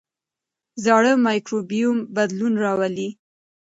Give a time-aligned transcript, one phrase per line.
[0.85, 3.09] زاړه مایکروبیوم بدلون راولي.